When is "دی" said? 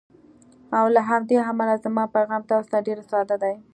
3.43-3.55